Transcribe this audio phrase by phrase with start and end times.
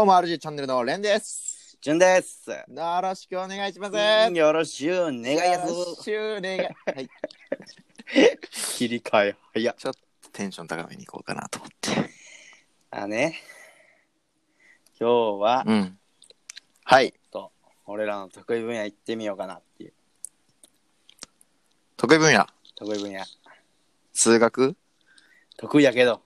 [0.00, 1.76] どうも RG チャンネルのレンです。
[1.78, 2.48] じゅんです。
[2.48, 2.56] よ
[3.02, 4.34] ろしくお願いします。
[4.34, 6.04] よろしゅう願いやよろす。
[6.04, 6.58] しくお願い。
[6.60, 6.66] は
[7.02, 7.10] い。
[8.50, 9.74] 切り替え早っ。
[9.76, 9.92] ちょっ
[10.22, 12.10] とテンション高めに行こうかなと思って。
[12.90, 13.42] あね。
[14.98, 15.98] 今日は、うん。
[16.84, 17.12] はい。
[17.30, 17.52] と、
[17.84, 19.92] 俺らの得意分野行ってみようかなっていう。
[21.98, 23.22] 得意分野、得意分野。
[24.14, 24.74] 数学？
[25.58, 26.22] 得意やけど。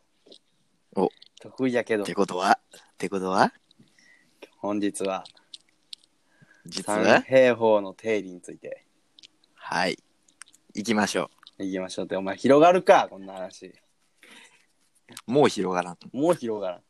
[0.95, 2.61] お得意やけどって、ことは？
[2.72, 3.52] ってことは？
[4.64, 5.24] 本日は、
[6.64, 8.86] 実三は平方の定理について
[9.52, 9.98] はい。
[10.72, 12.16] 行きましょいきましょうって。
[12.16, 13.66] お前広がるか、こんな話。
[13.66, 13.72] う。
[15.27, 15.98] もう広がらん。
[16.14, 16.80] もう広がらん。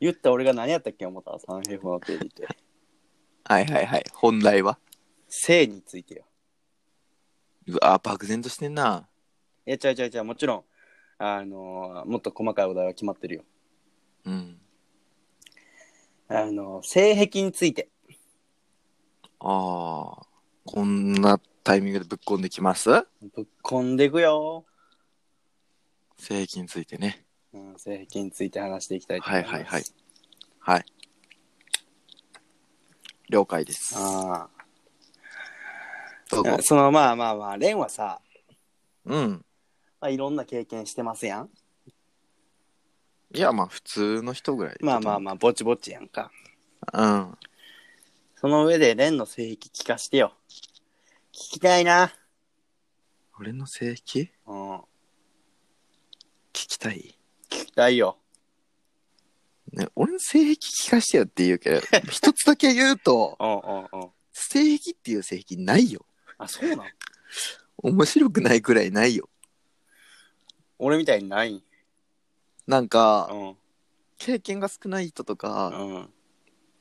[0.00, 2.48] 言った俺が何やったっけ思った三平方の定理って。
[3.46, 4.04] はいはいはい。
[4.12, 4.80] 本題は？
[5.28, 6.24] 正についてよ。
[7.68, 9.08] うわ漠然としてんな。
[9.66, 10.64] いや、ちゃうちゃうちゃう、もちろん、
[11.18, 13.44] あのーもっと細かいお題は決まってるよ。
[14.24, 14.60] うん。
[16.36, 17.88] あのー性癖について。
[19.40, 20.26] ああ。
[20.66, 22.88] こんなタイミングでぶっこんできます？
[22.90, 24.64] ぶっこんでいくよ、
[26.16, 27.26] 性癖についてね。
[27.52, 27.78] うん。
[27.78, 29.52] 性癖について話していきたいと思います。
[29.52, 29.84] はいはいはい。
[30.58, 30.84] はい。
[33.28, 33.94] 了解です。
[33.96, 34.48] あ
[36.30, 36.62] どうぞあ。
[36.62, 38.20] そのまあまあまあ、レンはさ、
[39.04, 39.44] うん。
[40.00, 41.50] まあ、いろんな経験してますやん。
[43.34, 44.76] いや、まあ普通の人ぐらい。
[44.80, 46.30] まあまあまあ、ぼちぼちやんか。
[46.92, 47.02] あ。
[47.02, 47.38] うん。
[48.36, 50.34] その上で、レンの性癖聞かしてよ。
[51.32, 52.12] 聞きたいな。
[53.38, 54.76] 俺の性癖うん。
[54.76, 54.82] 聞
[56.52, 57.18] 聞きたい？
[57.50, 58.18] きたいよ。
[59.72, 64.10] ね、俺の性癖聞かしてよって言うけど、 一つだけ言うと、うんうんうん。
[64.32, 66.06] 性癖っていう性癖ないよ。
[66.38, 66.86] あ、そうなん
[67.78, 69.28] 面白くないくらいないよ。
[70.78, 71.62] 俺みたいにないん？
[72.66, 73.56] なんか、うん。
[74.18, 76.10] 経験が少ない人とか、うん。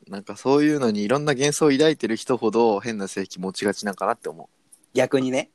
[0.07, 4.49] なんかそういうのにいろんな幻想を抱いてる人ほど変な性癖持ちがちなんかなって思
[4.93, 5.49] 逆にね。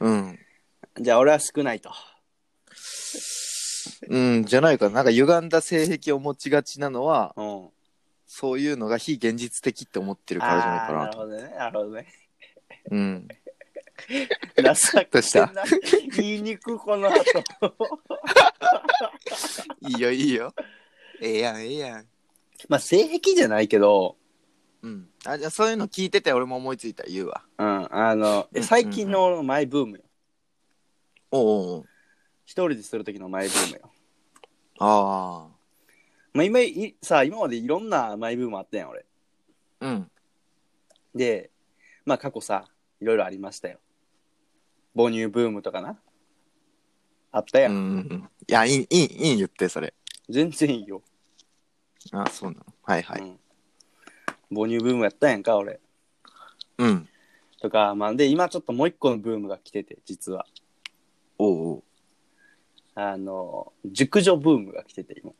[0.00, 0.08] う。
[0.08, 0.38] うん。
[1.00, 1.90] じゃあ俺は少ないと。
[4.08, 4.96] うん、じゃないかな。
[4.96, 7.68] なんか歪んだ性癖を持ちがちなのは、うん。
[8.26, 11.18] そういうのが非現実的って思ってるからじゃないかあーななと。
[11.24, 11.54] るほどね。
[11.56, 12.06] なるほどね。
[12.90, 13.28] うん。
[14.06, 15.46] 情けどうした？
[15.52, 15.64] な
[16.16, 17.22] 言いにくこの後。
[19.80, 20.54] いいよ、いいよ。
[21.20, 22.06] ええやん、ええやん。
[22.68, 24.16] まあ性癖じゃないけど、
[24.82, 25.08] うん。
[25.24, 27.42] あ、じゃあそういうの聞いてて俺も思いついたら言うわ。
[27.58, 30.04] うん、あのうん、最近のマイブームよ。
[31.30, 31.84] おうおうおう
[32.44, 33.90] 一人でする時のマイブームよ。
[34.78, 35.48] あ
[36.32, 39.04] まあ今い、さ、今までいろんなマイブームあったやん、俺。
[39.80, 39.86] あ。
[39.86, 40.10] うん。
[41.14, 41.50] で、
[42.04, 42.64] まあ過去さ、
[43.00, 43.80] いろいろありましたよ。
[44.98, 45.96] 母乳ブームとかな？
[47.30, 47.68] あったや。
[47.68, 48.28] うんんうん。
[48.48, 49.94] いや、いい、いい、いい言って、それ。
[50.28, 51.02] 全然いいよ。
[52.10, 52.66] あそうなの。
[52.82, 53.20] はいはい。
[53.20, 53.38] うん。
[54.50, 55.78] 母乳ブームやったやんか、俺。
[56.78, 57.08] うん。
[57.60, 60.46] とか、まあ、で、今ちょっともう一個のブームが来てて、実は。
[61.38, 61.84] おうおう。
[62.96, 65.30] あの、熟女ブームが来てて、今。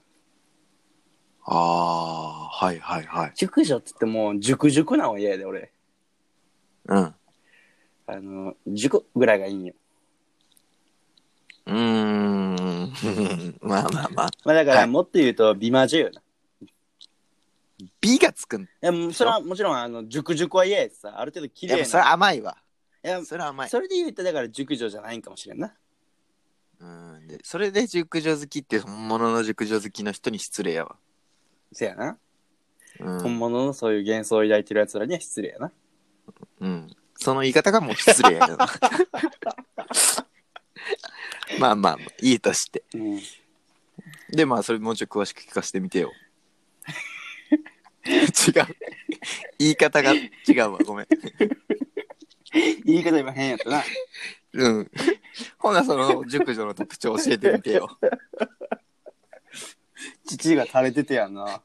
[1.47, 3.32] ああ、はいはいはい。
[3.34, 5.72] 熟女って言ってもう、熟熟なのは嫌やで、俺。
[6.84, 7.14] うん。
[8.08, 9.74] あの、熟ぐらいがいいんよ。
[11.66, 13.58] うーん。
[13.60, 14.30] まあまあまあ。
[14.44, 16.22] まあだから、はいもっと言うと、美魔女よな。
[17.76, 18.66] い美がつくん。
[18.80, 21.78] や、もうそれはもちろん、あの、熟熟は嫌やしさ、ある程度綺麗な。
[21.80, 22.56] やそれ甘いわ。
[23.04, 23.68] いや、それ甘い。
[23.68, 25.74] それで言うと、だから熟女じゃないんかもしれんな。
[26.80, 27.28] うん。
[27.28, 30.97] でそれで熟女好きって本物の熟女好きの人に失礼やわ。
[31.72, 32.16] せやな。
[33.00, 33.20] うん。
[33.20, 35.72] 本物のそういう幻想を抱いてる奴らには失礼やな。
[36.60, 36.97] うん。
[37.18, 38.56] その言い方がもう失礼やな。
[41.58, 42.84] まあまあ、いいとして。
[42.94, 43.20] うん。
[44.30, 46.12] で、まあ、それもうちょい詳しく聞かせてみてよ。
[48.06, 48.26] 違う。
[49.58, 50.78] 言い方が違うわ。
[50.84, 51.08] ごめん。
[52.84, 53.82] 言い方今変やったな。
[54.52, 54.88] うん。
[55.58, 57.98] ほな、その熟女の特徴教えてみてよ。
[60.26, 61.62] 父が垂れててやんな。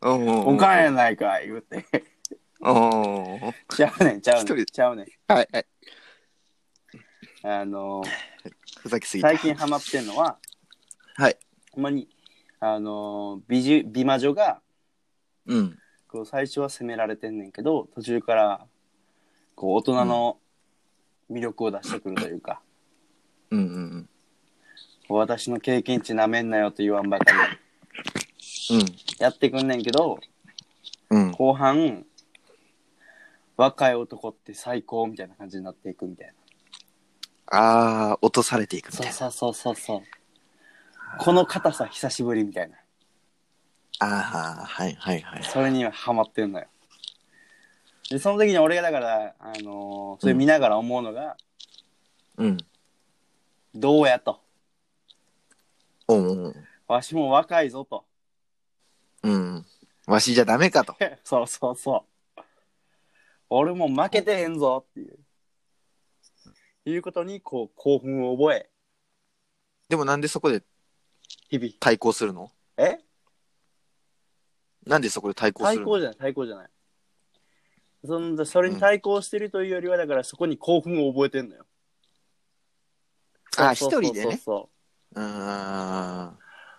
[0.00, 1.86] おかんやないかい、言うて。
[2.62, 3.54] うんうん。
[3.68, 4.66] ちゃうねん、ちゃうねん。
[4.66, 5.06] ちゃうねん。
[5.28, 5.66] はいはい。
[7.44, 8.02] あの
[8.80, 9.28] ふざけすぎた。
[9.28, 10.38] 最近ハマってんのは、
[11.16, 11.36] はい。
[11.72, 12.08] ほんまに、
[12.60, 14.60] あの美女、美魔女が、
[15.46, 15.78] うん。
[16.08, 18.66] こう最初は責められてんねんけど、途中から、
[19.56, 20.38] こう、大人の
[21.30, 22.60] 魅力を出してくるというか、
[23.50, 24.08] うんうん
[25.08, 28.86] 私の経験値なめんなよと言わんばかり、うん。
[29.18, 30.20] やってくんねんけど、
[31.10, 31.22] うん。
[31.26, 31.32] うん。
[31.32, 32.06] 後半、
[33.56, 36.34] 若い男って最高みたいな感じになっていくみたいな。
[37.58, 39.12] ああ、落とされていくみたそいうな。
[39.12, 40.02] そうそうそうそう。
[41.18, 42.76] この硬さ久しぶりみたいな。
[44.00, 45.44] ああ、はいはいはい。
[45.44, 46.66] それにはハマってんのよ。
[48.10, 51.36] で、その時に俺がだから、あのーそれ見ながら思うのが、
[52.36, 52.58] うん。
[53.74, 54.40] どうやと。
[56.08, 56.54] うんうん。
[56.88, 58.04] わしも若いぞと。
[59.22, 59.66] うん。
[60.06, 60.96] わしじゃダメかと。
[61.24, 62.11] そうそうそう。
[63.54, 65.18] 俺も負けてへんぞっていう。
[66.84, 68.68] いうことに、こう、興奮を覚え、
[69.88, 70.62] でもなんでそこで
[71.50, 71.72] 日々。
[71.78, 72.50] 対抗するの？
[72.78, 72.98] え？
[74.86, 75.84] なんでそこで対抗するの？
[75.84, 76.68] 対抗じゃない、対抗じゃない。
[78.04, 81.66] そんそれに対抗してるというよりは、だからそこに興奮を覚えてんのよ。
[83.58, 84.36] あ、そうそうそう一人でね。
[84.42, 84.70] そ
[85.14, 86.38] ううーん。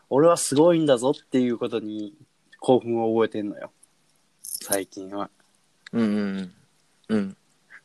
[0.10, 2.16] 俺はすごいんだぞっていうことに
[2.60, 3.72] 興奮を覚えてんのよ。
[4.42, 5.30] 最近は。
[5.92, 6.06] うんう
[6.42, 6.54] ん。
[7.14, 7.38] うん。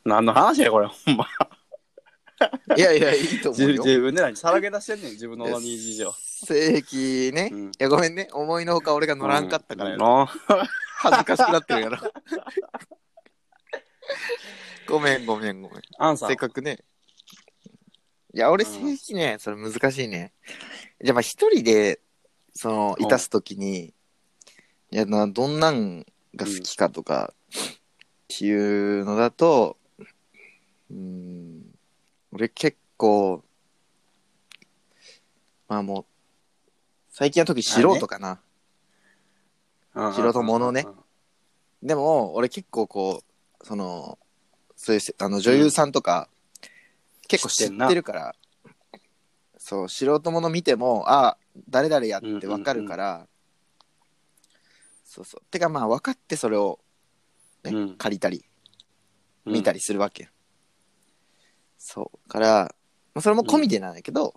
[0.04, 1.26] 何の話やこれ、ほんま。
[2.76, 3.82] いやいや、いいと思自うよ。
[3.82, 6.12] 自分で何さらけ出してんねん、自分のオナニー事情。
[6.46, 7.50] 正規ね。
[7.52, 8.28] うんいや、ごめんね。
[8.32, 10.24] 思いのほか俺が乗らんかったからやろ。
[10.24, 10.26] な
[10.96, 11.98] 恥ずかしくなってるやろ。
[14.88, 15.82] ごめんごめんごめん。
[15.98, 16.36] アンさんせっ。
[16.36, 16.78] かくね。
[18.32, 20.32] いや、俺うん正規ね、それ難しいね。
[21.02, 22.00] じゃあまあ一人で、
[22.54, 23.94] その、うんいたすときに、
[24.90, 27.34] いや、な、どんなんが好きかとか、
[28.34, 29.78] っていうのだと、
[30.90, 31.62] うん、
[32.32, 33.42] 俺結構、
[35.66, 36.04] まあもう、
[37.10, 38.32] 最近の時素人かな。
[39.94, 40.86] うん素人ものね。
[41.82, 43.22] でも、俺結構こ
[43.60, 44.18] う、その、
[44.76, 46.28] そういうせ、あの、女優さんとか、
[47.26, 48.34] 結構知ってるから、
[49.56, 51.36] そう、素人もの見ても、あ、
[51.68, 53.26] 誰々やってわかるから、
[55.04, 55.42] そうそう。
[55.50, 56.78] てかまあ、分かってそれを、
[57.70, 58.44] ねうん借りたり、
[59.44, 60.28] うん見たりするわけよ。
[61.78, 62.28] そう。
[62.28, 62.74] から、
[63.14, 64.34] まあそれも込みでなんだけど、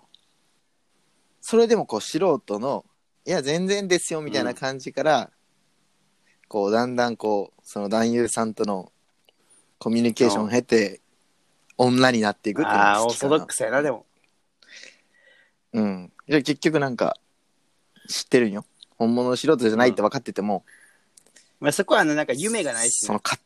[1.42, 2.86] それでもこう、素人の、
[3.26, 5.30] いや、全然ですよ、みたいな感じから、
[6.48, 8.92] こう、だんだんこう、その男優さんとの
[9.78, 11.00] コミュニケーションを経て、
[11.76, 14.06] 女になっていくっていうのああ、オーソドックスやな、でも。
[15.72, 16.12] うん。
[16.28, 17.16] いや結局なんか、
[18.08, 18.64] 知ってるんよ。
[18.98, 20.64] 本物の素人じゃないって分かってても、
[21.62, 23.38] まあそこはね、なんか夢がないしね、そのか、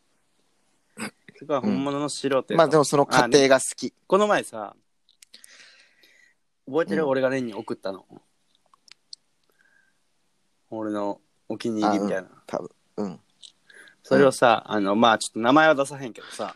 [1.37, 3.93] そこは本物の素人やとまあでもその過程が好き。
[4.07, 4.75] この前さ、
[6.65, 8.05] 覚えてる、うん俺がレンに送ったの？
[10.71, 12.29] 俺のお気に入りみたいな。
[12.47, 12.69] 多分。
[12.97, 13.19] うん。
[14.01, 16.55] それをさ、あの、まあちょっと名前は出さへんけどさ、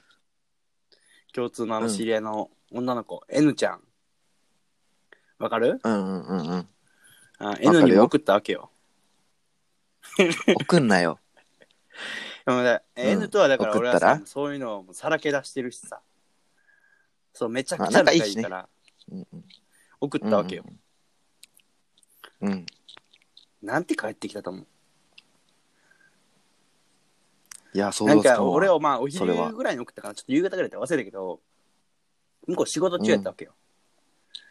[1.32, 3.82] 共通のあの知り合いの女の子、N ちゃん。
[5.38, 5.80] わかる？
[5.84, 6.68] うんうんうんうん。
[7.38, 8.72] ある ?N よにも送ったわけよ。
[10.60, 11.20] 送んなよ。
[12.46, 13.06] でもね、うん。
[13.06, 14.26] N とはだから俺はさ送ったら？
[14.28, 16.02] そういうのをさらけ出してるしさ。
[17.34, 18.70] そう、めちゃくちゃあ仲仲いいから、
[19.12, 19.46] うんうん。
[20.00, 20.64] 送ったわけよ。
[22.42, 22.52] うん。
[22.52, 22.66] うん。
[23.62, 24.68] なんて帰ってきたと思う？
[27.74, 28.52] いや、想なんか像つかんわ。
[28.52, 29.46] 俺をまあおそれは。
[29.46, 31.40] 昼ぐらいに送ったからちょっと夕方ぐらいって忘れたけど
[32.48, 33.54] 向こう仕事中やったわけよ、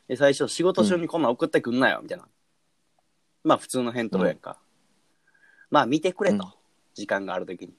[0.08, 2.24] で最初仕事中にこんなん送ってくんなよみたいな、
[3.44, 4.58] まあ普通の返答やんか、
[5.70, 6.50] まあ見てくれと、うん
[7.00, 7.74] 時間がある時に。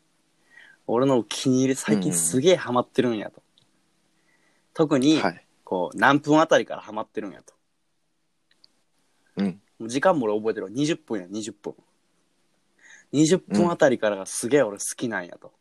[0.88, 3.41] 俺のお気に入り最近すげえハマってるんやと、
[4.73, 5.45] 特にはい。
[5.63, 7.53] こう何分あたりからハマってるんやと。
[9.37, 9.61] うん。
[9.80, 10.71] もう時間も俺覚えてるわ。
[10.71, 11.75] 20分や20分。
[13.13, 15.54] 20分あたりからがすげえ俺好きなんやと。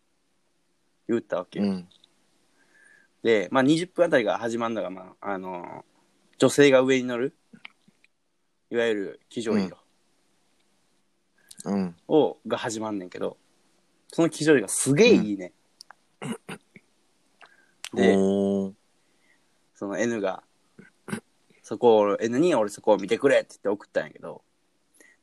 [1.08, 1.88] 言ったわけよ、うん。
[3.22, 5.90] で、まあ、20分あたりが始まるのが、まあ、あのー
[6.40, 7.36] 女性が上に乗る、
[8.70, 9.76] いわゆる騎乗位路
[11.66, 11.94] うん。
[12.08, 13.36] を、が始まんねんけど、
[14.12, 15.52] その騎乗位がすげえいいね。
[17.94, 18.72] で、おー
[19.74, 20.42] その N が、
[21.62, 24.42] そこを、N に俺そこを見てくれって言って送ったんやけど、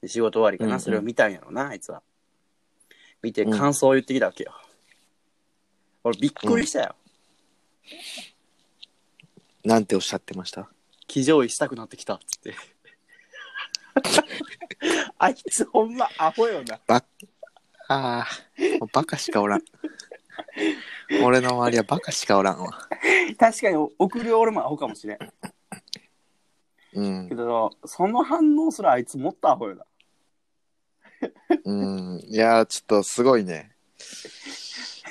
[0.02, 2.02] で仕事終わりかな、うんうんそれを見たんやろな、あいつは。
[3.22, 4.54] 見てうん感想を言ってきたわけよ。
[6.04, 6.96] 俺びっくりしたよ。
[9.64, 10.70] なんておっしゃってました？
[11.08, 12.56] 騎乗位したくなってきたっつって。
[15.18, 16.80] あいつほんまアホよな。
[16.88, 17.04] ば、
[17.90, 18.26] あ
[18.82, 19.62] あ、バカしかおらん。
[21.24, 22.72] 俺の周りはバカしかおらんわ。
[23.38, 25.18] 確かに送る俺もアホかもしれん。
[26.94, 27.36] うんけ。
[27.36, 29.86] ど、その反応するあいつもっとアホよな。
[31.64, 32.20] うん。
[32.28, 33.76] いやー、ちょっとすごいね。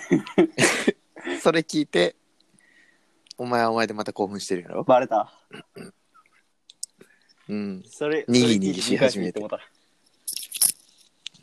[1.40, 2.16] それ聞いて、
[3.38, 4.84] お前はお前でまた興奮してるやろ？
[4.84, 5.32] バレた。
[7.48, 7.82] うん。
[7.86, 9.60] それ、にぎにぎし始めてそれ聞い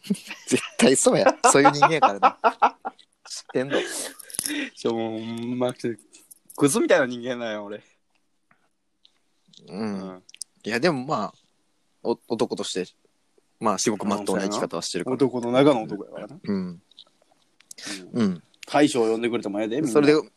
[0.48, 1.38] 絶対そうや。
[1.52, 2.38] そういう人間やからな。
[3.28, 3.80] 知ってんの
[4.76, 5.74] ちょ、もう、ま、
[6.56, 7.78] クズみたいな人間だよ、俺。
[7.78, 7.82] う。。
[9.68, 10.24] うん
[10.66, 11.34] いや、でもまあ、
[12.04, 12.92] お男として、
[13.60, 15.16] まあ、至極まっとうな生き方はしてるから。
[15.16, 16.40] 男の中の男やからな。
[16.44, 16.56] うん。
[16.56, 18.44] うんうん。
[18.68, 20.28] 大将呼んでくれてもええで、みんなそれで、だか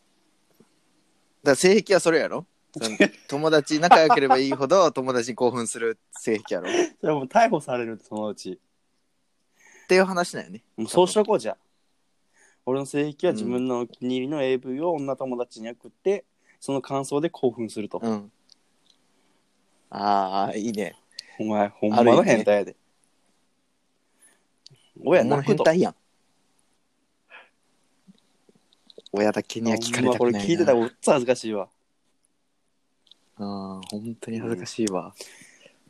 [1.42, 2.46] ら性癖はそれやろ？
[2.80, 2.96] その
[3.28, 6.70] 友達、仲良ければいいほど友達に興奮する性癖やろ？
[6.70, 8.58] っ それはもう逮捕されるってそのうち。
[9.86, 10.62] ていう話だよね。
[10.76, 11.56] もうそうしとこうじゃあ。
[12.66, 16.24] 俺の性癖は自分のお気に入りの AV を女友達に送って、
[16.58, 18.00] その感想で興奮すると。
[18.02, 18.32] うん。
[19.90, 20.96] ああ、いいね。
[21.38, 22.76] お前、ほんまの変態やで。
[25.04, 25.64] 親泣くと。
[25.64, 25.94] 変態やん。
[29.12, 30.48] 親だけには聞かれたくほんまこれないな。
[30.48, 31.68] 聞いてたらおっつ恥ずかしいわ。
[33.36, 35.14] ああ、本当に恥ずかしいわ。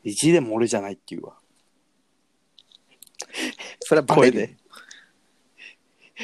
[0.05, 1.39] 一でも俺じゃないっていうわ。
[3.87, 4.57] それはバレる。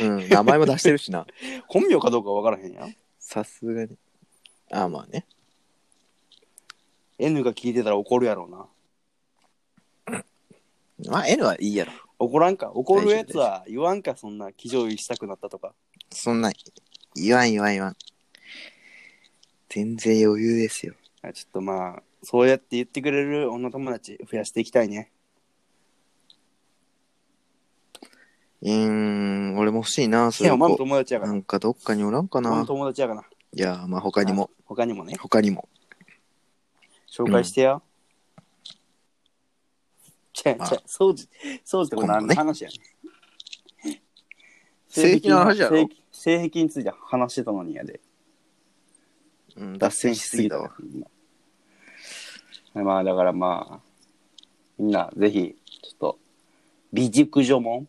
[0.00, 1.24] うん、名前も出してるしな。
[1.68, 2.96] 本名かどうかわからへんやん。
[3.20, 3.96] さすがに。
[4.72, 5.24] ああ、まあね。
[7.20, 8.66] N が聞いてたら怒るやろうな。
[11.08, 11.92] まあ、N はいいやろ。
[12.18, 15.72] 怒らんか怒るやつは言わんかそんな騎乗位したくなったとか。
[16.10, 16.50] そんな、
[17.14, 17.96] 言わん言わん言わん。
[19.68, 20.94] 全然余裕ですよ。
[21.22, 25.12] あちょっとまあ、そうやって言ってくれる女友達増やしていきたいね。
[28.62, 30.76] うーん、俺も欲しいな、そいや、お前も。
[30.76, 31.32] 友達やから。
[31.32, 32.66] なんかどっかにおらんかお前もな。
[32.66, 33.24] 友達やから。
[33.54, 35.68] いや、まあ他にも、他にもね、他にも。
[37.10, 37.82] 紹介してや。
[40.32, 41.28] ちゃまあちゃ、掃除、
[41.64, 43.98] 掃除ってこれ何の今度ね話やねん。
[44.88, 45.76] 性癖の話やろ？
[45.76, 48.00] 性性癖について話してたのにやで。
[49.56, 50.72] うん、脱線しすぎたわ。
[52.74, 53.80] まあだからまあ、
[54.78, 56.18] みんなぜひ、ちょっと、
[56.92, 57.88] 美熟女門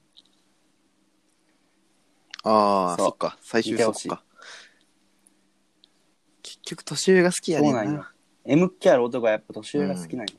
[2.44, 3.38] ああ、そうそっか。
[3.42, 4.24] 最終見てほしいそっか。
[6.42, 7.84] 結局年上が好きやねんな。
[7.84, 8.06] そうなんよ。
[8.46, 10.34] M キャラ男はやっぱ年上が好きなんよ。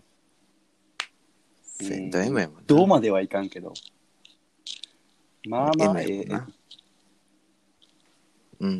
[1.63, 2.63] 仙台 M やもんな。
[2.67, 3.73] どうまではいかんけど。
[5.47, 6.49] まあまあ、M ええやもんな。
[8.61, 8.79] うん。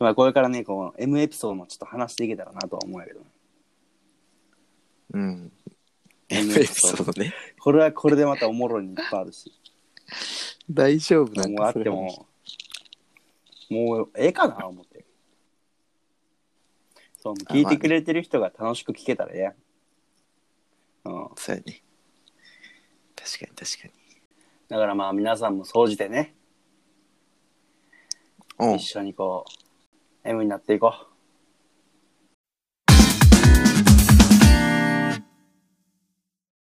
[0.00, 3.20] まあこれからね、こう、M エピソードもちょっと話していけたらなとは思うんやけど。
[5.14, 5.52] うん。
[6.28, 7.32] M エピソードね。
[7.60, 9.52] これはこれでまたおもろいにいっぱいあるし。
[10.70, 12.26] 大丈夫なんもうあかそれっても、
[13.70, 15.04] もうええかな思って。
[17.18, 19.54] そう、聞いてくれてる人が楽しく聞けたらええやん。
[21.04, 21.28] うん。
[21.36, 21.82] そうやね。
[23.16, 23.94] 確かに確かに。
[24.68, 26.34] だからまあ皆さんも総じてね、
[28.58, 28.84] うん一。
[28.84, 29.44] 緒にこ
[30.24, 31.11] う、M になっていこう。